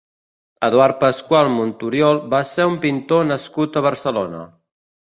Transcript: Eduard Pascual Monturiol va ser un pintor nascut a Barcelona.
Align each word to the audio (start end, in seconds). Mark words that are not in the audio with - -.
Eduard 0.67 0.97
Pascual 1.03 1.51
Monturiol 1.57 2.23
va 2.35 2.41
ser 2.55 2.69
un 2.73 2.81
pintor 2.87 3.25
nascut 3.35 3.81
a 3.83 3.89
Barcelona. 3.91 4.47